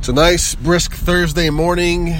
[0.00, 2.16] It's a nice, brisk Thursday morning.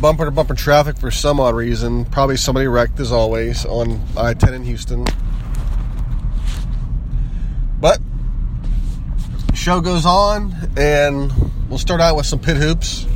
[0.00, 2.04] Bumper to bumper traffic for some odd reason.
[2.06, 5.06] Probably somebody wrecked as always on I 10 in Houston.
[7.80, 8.00] But,
[9.54, 11.32] show goes on, and
[11.68, 13.06] we'll start out with some Pitt hoops.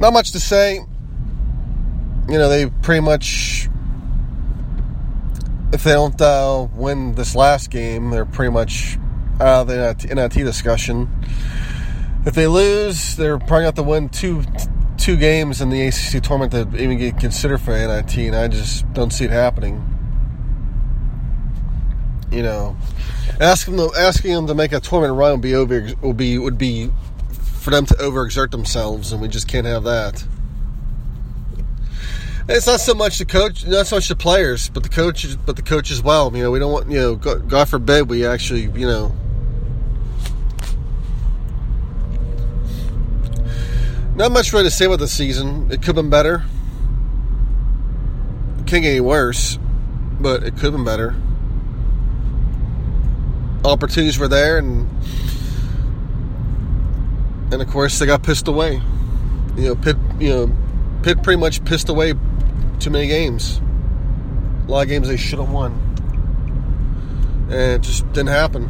[0.00, 0.84] Not much to say
[2.28, 3.68] you know, they pretty much,
[5.72, 8.98] if they don't uh, win this last game, they're pretty much
[9.40, 11.08] out of the NIT discussion.
[12.26, 14.44] If they lose, they're probably going to win two
[14.98, 18.90] two games in the ACC tournament to even get considered for NIT, and I just
[18.92, 19.84] don't see it happening.
[22.30, 22.76] You know,
[23.40, 26.58] asking them asking them to make a tournament run would be over would be would
[26.58, 26.90] be
[27.32, 30.24] for them to overexert themselves, and we just can't have that.
[32.54, 35.56] It's not so much the coach, not so much the players, but the coaches, but
[35.56, 36.30] the coach as well.
[36.36, 39.16] You know, we don't want, you know, God forbid we actually, you know,
[44.14, 45.72] not much really to say about the season.
[45.72, 46.44] It could have been better.
[48.58, 49.58] It can't get any worse,
[50.20, 51.14] but it could have been better.
[53.64, 54.90] Opportunities were there, and
[57.50, 58.82] and of course they got pissed away.
[59.56, 60.56] You know, Pitt, you know,
[61.02, 62.12] Pitt pretty much pissed away
[62.82, 63.60] too many games.
[64.66, 65.72] A lot of games they should have won.
[67.50, 68.64] And it just didn't happen.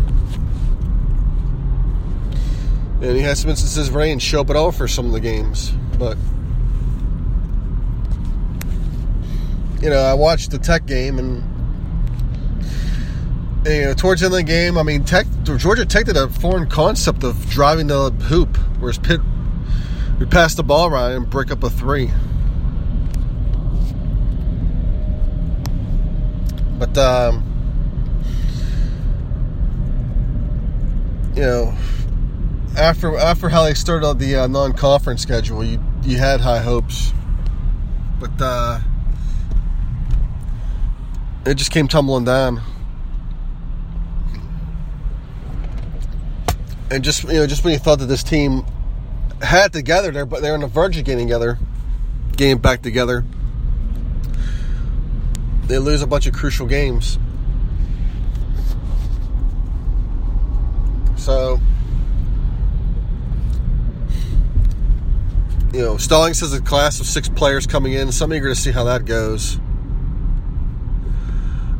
[3.00, 5.12] And he had some instances where he didn't show up at all for some of
[5.12, 5.72] the games.
[5.98, 6.18] But,
[9.80, 11.42] you know, I watched the Tech game and,
[13.66, 16.28] you know, towards the end of the game, I mean, Tech, Georgia Tech did a
[16.28, 19.20] foreign concept of driving the hoop, whereas Pitt
[20.20, 22.10] we pass the ball around and break up a three.
[26.82, 27.44] But um,
[31.36, 31.72] you know,
[32.76, 37.12] after after how they started out the uh, non-conference schedule, you you had high hopes,
[38.18, 38.80] but uh,
[41.46, 42.60] it just came tumbling down.
[46.90, 48.66] And just you know, just when you thought that this team
[49.40, 51.60] had together, they're but they're on the verge of getting together,
[52.36, 53.24] getting back together
[55.72, 57.18] they lose a bunch of crucial games.
[61.16, 61.58] So,
[65.72, 68.12] you know, Stallings has a class of six players coming in.
[68.12, 69.56] So I'm eager to see how that goes.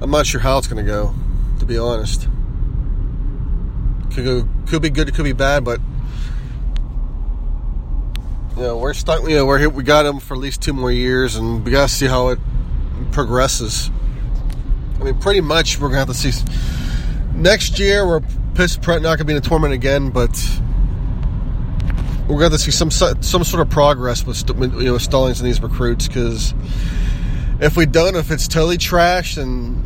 [0.00, 1.14] I'm not sure how it's going to go,
[1.58, 2.28] to be honest.
[4.14, 5.80] Could go, could be good, could be bad, but
[8.56, 9.22] you know, we're stuck.
[9.28, 9.68] You know, we're here.
[9.68, 12.28] We got him for at least two more years, and we got to see how
[12.28, 12.38] it
[13.12, 13.90] progresses.
[15.00, 16.32] I mean, pretty much we're going to have to see.
[17.34, 18.20] Next year, we're
[18.54, 20.30] pissed not going to be in the tournament again, but
[22.28, 25.60] we're going to see some some sort of progress with you know Stallings and these
[25.60, 26.54] recruits because
[27.60, 29.82] if we don't, if it's totally trash, then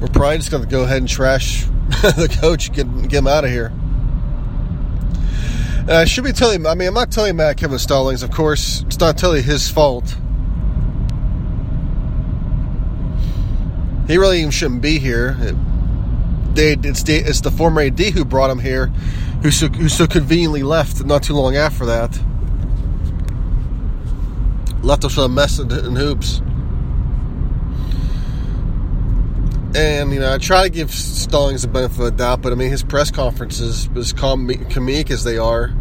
[0.00, 1.64] we're probably just going to go ahead and trash
[2.02, 3.72] the coach, get get him out of here.
[5.80, 6.66] And I should be telling.
[6.66, 8.22] I mean, I'm not telling Matt Kevin Stallings.
[8.22, 10.14] Of course, it's not totally his fault.
[14.08, 15.36] He really shouldn't be here.
[15.38, 18.86] It, they, it's, the, it's the former AD who brought him here,
[19.42, 22.18] who so, who so conveniently left not too long after that.
[24.82, 26.40] Left us with a mess in, in hoops.
[29.76, 32.54] And, you know, I try to give Stallings the benefit of the doubt, but I
[32.56, 35.74] mean, his press conferences, as com- comedic as they are,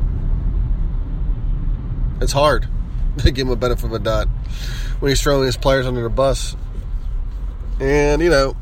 [2.20, 2.68] it's hard
[3.20, 4.28] to give him a benefit of the doubt
[5.00, 6.58] when he's throwing his players under the bus.
[7.80, 8.56] And, you know,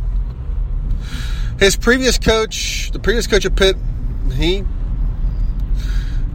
[1.60, 3.78] his previous coach, the previous coach of Pitt,
[4.34, 4.64] he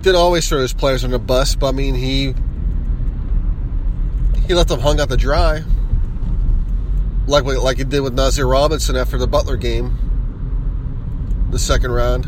[0.00, 2.34] didn't always throw his players on the bus, but I mean he
[4.46, 5.62] he left them hung out to dry,
[7.26, 9.98] like like he did with Nasir Robinson after the Butler game,
[11.50, 12.26] the second round.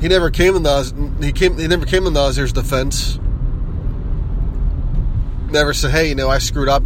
[0.00, 3.18] He never came to Naz, he came he never came to Nasir's defense.
[5.50, 6.82] Never said, "Hey, you know, I screwed up."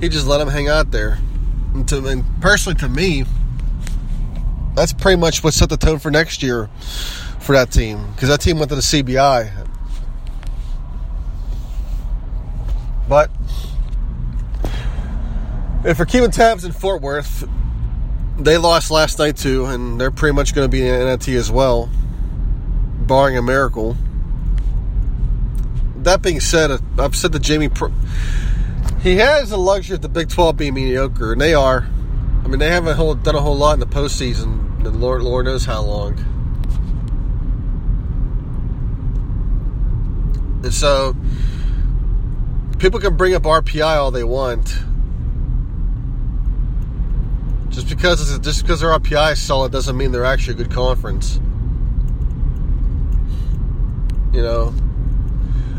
[0.00, 1.18] He just let him hang out there.
[1.74, 3.24] And, to, and personally, to me,
[4.74, 6.68] that's pretty much what set the tone for next year
[7.40, 9.66] for that team because that team went to the CBI.
[13.08, 13.30] But
[15.84, 17.48] if for keeping tabs in Fort Worth,
[18.38, 21.50] they lost last night too, and they're pretty much going to be in NIT as
[21.50, 21.90] well,
[23.06, 23.96] barring a miracle.
[25.96, 27.68] That being said, I've said that Jamie,
[29.02, 31.86] he has the luxury of the Big 12 being mediocre, and they are.
[32.44, 35.64] I mean, they haven't done a whole lot in the postseason, and Lord, Lord knows
[35.64, 36.18] how long.
[40.62, 41.16] And so,
[42.78, 44.66] people can bring up RPI all they want.
[47.70, 51.36] Just because just because their RPI is solid doesn't mean they're actually a good conference.
[54.32, 54.74] You know,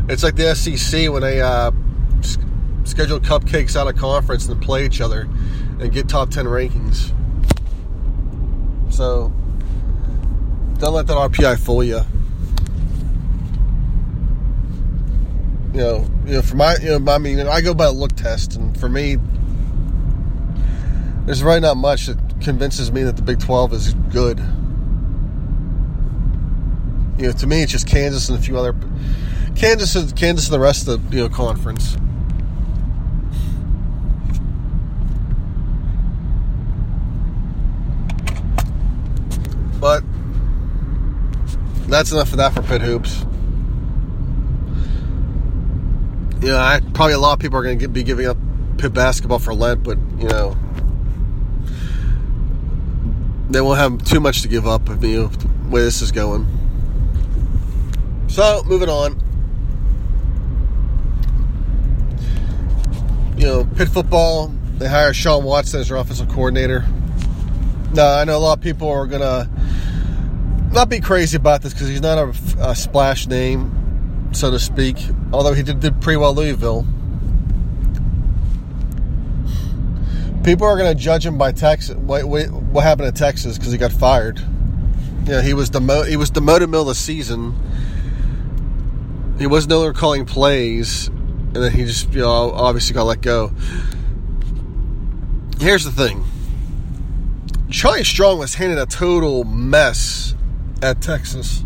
[0.08, 1.70] it's like the SEC when they uh,
[2.84, 5.22] schedule cupcakes out of conference and play each other
[5.80, 7.12] and get top ten rankings.
[8.92, 9.32] So
[10.78, 12.00] don't let that RPI fool you.
[15.72, 18.12] You know, you know, for my, you know, I mean, I go by a look
[18.12, 19.16] test, and for me,
[21.24, 24.38] there's really not much that convinces me that the Big 12 is good.
[27.16, 28.74] You know, to me, it's just Kansas and a few other
[29.54, 31.96] Kansas, Kansas, and the rest of the you know conference.
[39.80, 40.02] But
[41.92, 43.20] that's enough of that for Pitt Hoops.
[46.40, 48.38] You know, I, probably a lot of people are going to be giving up
[48.78, 50.56] Pitt basketball for Lent, but you know,
[53.50, 54.88] they won't have too much to give up.
[54.88, 56.46] You know, the way this is going.
[58.28, 59.20] So, moving on.
[63.36, 64.48] You know, Pitt football.
[64.78, 66.86] They hire Shawn Watson as their offensive coordinator.
[67.92, 69.50] Now, I know a lot of people are gonna
[70.72, 72.34] not be crazy about this because he's not a,
[72.70, 73.82] a splash name
[74.34, 74.96] so to speak.
[75.32, 76.86] Although he did, did pretty well Louisville.
[80.44, 81.96] People are going to judge him by Texas.
[81.96, 84.40] Wait, wait, what happened to Texas because he got fired?
[85.24, 86.10] Yeah, he was demoted.
[86.10, 87.54] He was demoted middle of the season.
[89.38, 93.20] He was no longer calling plays, and then he just you know obviously got let
[93.20, 93.52] go.
[95.60, 96.24] Here's the thing:
[97.70, 100.34] Charlie Strong was handed a total mess
[100.82, 101.64] at Texas.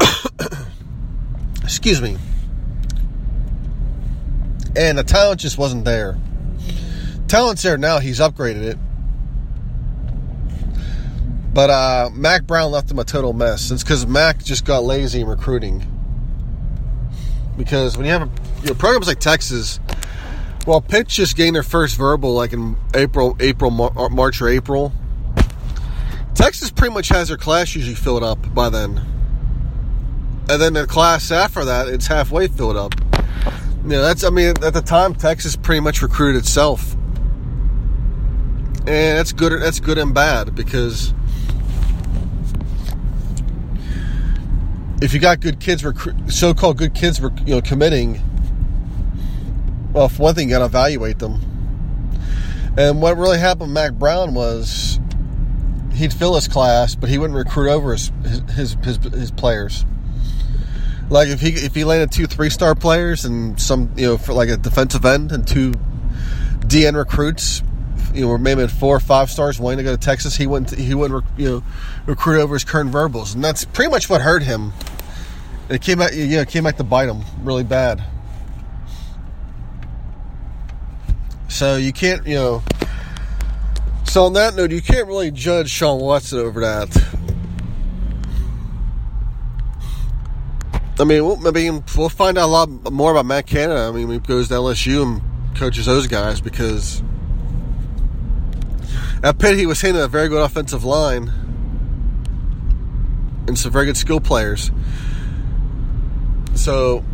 [1.62, 2.16] Excuse me.
[4.76, 6.16] And the talent just wasn't there.
[7.26, 7.98] Talent's there now.
[7.98, 8.78] He's upgraded it.
[11.52, 13.72] But uh, Mack Brown left him a total mess.
[13.72, 15.84] It's because Mack just got lazy in recruiting.
[17.56, 18.30] Because when you have
[18.70, 19.80] a, programs like Texas,
[20.66, 24.92] well, Pitt just gained their first verbal like in April, April, March or April.
[26.38, 29.04] Texas pretty much has their class usually filled up by then
[30.50, 32.94] and then the class after that, it's halfway filled up.
[33.82, 36.94] You know, that's I mean, at the time, Texas pretty much recruited itself,
[38.86, 39.52] and that's good.
[39.60, 41.12] That's good and bad because
[45.02, 48.22] if you got good kids, recruit, so-called good kids, you know, committing.
[49.92, 51.40] Well, for one thing, you got to evaluate them.
[52.76, 54.98] And what really happened, with Mack Brown was
[55.98, 58.10] he'd fill his class, but he wouldn't recruit over his
[58.54, 59.84] his, his, his players.
[61.10, 64.32] Like if he if he landed two three star players and some you know for
[64.32, 65.72] like a defensive end and two
[66.60, 67.62] DN recruits,
[68.14, 70.94] you know, maybe four or five stars wanting to go to Texas, he wouldn't he
[70.94, 71.62] wouldn't you know
[72.06, 74.72] recruit over his current verbals, and that's pretty much what hurt him.
[75.68, 78.04] It came out you know came out to bite him really bad.
[81.48, 82.62] So you can't you know.
[84.08, 86.88] So on that note, you can't really judge Shawn Watson over that.
[90.98, 91.36] I mean, we'll,
[91.96, 93.80] we'll find out a lot more about Matt Canada.
[93.80, 97.02] I mean, he goes to LSU and coaches those guys because
[99.22, 101.30] at Pitt he was hitting a very good offensive line
[103.46, 104.70] and some very good skill players.
[106.54, 107.04] So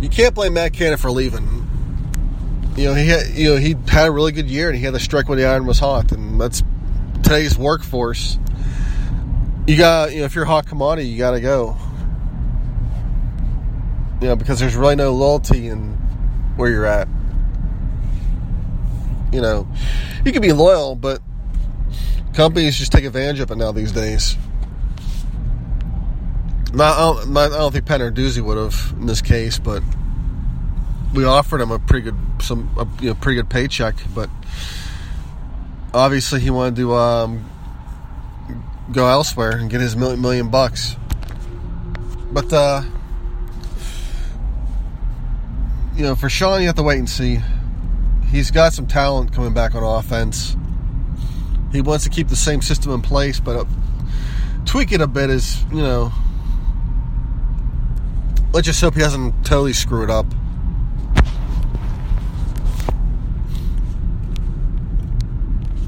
[0.00, 1.63] you can't blame Matt Canada for leaving.
[2.76, 4.94] You know, he had, you know he had a really good year and he had
[4.94, 6.62] to strike when the iron was hot, and that's
[7.22, 8.38] today's workforce
[9.66, 11.76] you got you know if you're a hot commodity, you got to go.
[14.20, 15.92] You know because there's really no loyalty in
[16.56, 17.08] where you're at.
[19.32, 19.66] You know,
[20.24, 21.20] you can be loyal, but
[22.34, 24.36] companies just take advantage of it now these days.
[26.72, 29.82] I, don't, I don't think Doozy would have in this case, but
[31.14, 34.28] we offered him a pretty good some a, you know pretty good paycheck, but
[35.92, 37.48] obviously he wanted to um,
[38.92, 40.96] go elsewhere and get his million, million bucks.
[42.32, 42.82] But uh,
[45.94, 47.38] you know, for Shawn, you have to wait and see.
[48.30, 50.56] He's got some talent coming back on offense.
[51.70, 53.64] He wants to keep the same system in place, but uh,
[54.64, 55.30] tweak it a bit.
[55.30, 56.12] Is you know,
[58.52, 60.26] let's just hope he doesn't totally screw it up.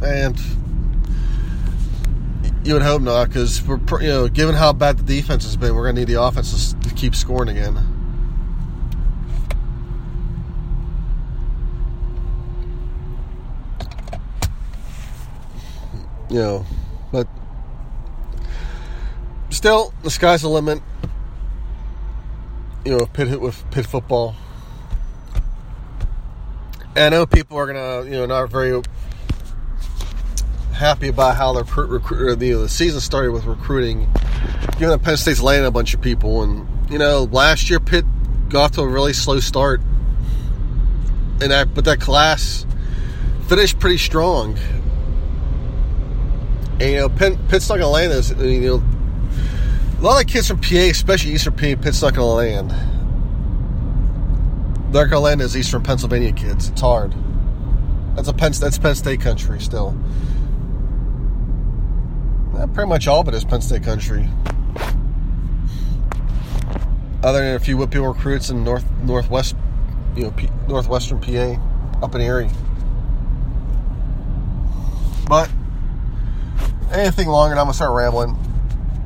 [0.07, 0.41] And
[2.65, 5.75] you would hope not, because we're you know, given how bad the defense has been,
[5.75, 7.77] we're going to need the offense to keep scoring again.
[16.29, 16.67] You know,
[17.13, 17.29] but
[19.51, 20.83] still, the sky's the limit.
[22.85, 24.35] You know, Pitt with Pitt football.
[26.97, 28.83] And I know people are gonna, you know, not very
[30.76, 34.09] happy about how their recruit, the, the season started with recruiting.
[34.78, 38.04] You know, Penn State's laying a bunch of people, and you know, last year Pitt
[38.49, 39.80] got to a really slow start,
[41.40, 42.66] and that but that class
[43.49, 44.59] finished pretty strong.
[46.78, 48.30] And you know, Penn, Pitt's not going to land those.
[48.30, 48.83] You know,
[49.99, 52.71] a lot of kids from PA, especially Eastern PA, Pitt's not going to land.
[54.92, 56.68] They're going to land as Eastern Pennsylvania kids.
[56.68, 57.14] It's hard.
[58.14, 58.52] That's a Penn.
[58.52, 59.97] That's Penn State country still.
[62.57, 64.27] Yeah, pretty much all of it is Penn State country.
[67.23, 69.57] Other than a few Whitfield recruits in north northwest,
[70.17, 71.61] you know, P, northwestern PA,
[72.03, 72.49] up in Erie.
[75.29, 75.51] But
[76.93, 78.39] anything longer, I'm gonna start rambling.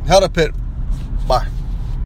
[0.07, 0.53] Held up it.
[1.27, 1.49] Bye.